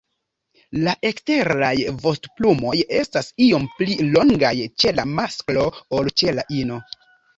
[0.85, 1.73] La eksteraj
[2.05, 5.67] vostoplumoj estas iom pli longaj ĉe la masklo
[5.99, 6.81] ol ĉe la ino.